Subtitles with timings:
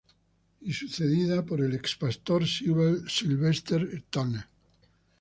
[0.61, 4.47] Y sucedida por el ex Pastor Sylvester Turner.